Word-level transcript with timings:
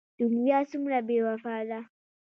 دنيا 0.19 0.59
څومره 0.71 0.99
بې 1.07 1.17
وفا 1.27 1.57
ده. 1.69 1.79